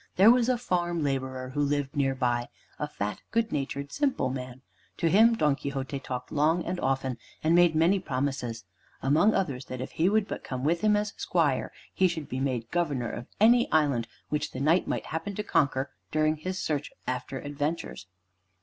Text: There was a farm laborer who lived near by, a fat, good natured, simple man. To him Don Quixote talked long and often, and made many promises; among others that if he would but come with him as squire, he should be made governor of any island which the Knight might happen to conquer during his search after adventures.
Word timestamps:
There 0.15 0.31
was 0.31 0.49
a 0.49 0.57
farm 0.57 1.03
laborer 1.03 1.49
who 1.49 1.61
lived 1.61 1.95
near 1.95 2.15
by, 2.15 2.49
a 2.79 2.87
fat, 2.87 3.21
good 3.29 3.51
natured, 3.51 3.91
simple 3.91 4.29
man. 4.31 4.63
To 4.97 5.11
him 5.11 5.35
Don 5.35 5.55
Quixote 5.55 5.99
talked 5.99 6.31
long 6.31 6.65
and 6.65 6.79
often, 6.79 7.19
and 7.43 7.53
made 7.53 7.75
many 7.75 7.99
promises; 7.99 8.65
among 9.03 9.35
others 9.35 9.65
that 9.65 9.79
if 9.79 9.91
he 9.91 10.09
would 10.09 10.27
but 10.27 10.43
come 10.43 10.63
with 10.63 10.81
him 10.81 10.95
as 10.95 11.13
squire, 11.17 11.71
he 11.93 12.07
should 12.07 12.27
be 12.27 12.39
made 12.39 12.71
governor 12.71 13.11
of 13.11 13.27
any 13.39 13.71
island 13.71 14.07
which 14.29 14.53
the 14.53 14.59
Knight 14.59 14.87
might 14.87 15.05
happen 15.05 15.35
to 15.35 15.43
conquer 15.43 15.91
during 16.09 16.37
his 16.37 16.57
search 16.57 16.89
after 17.05 17.37
adventures. 17.37 18.07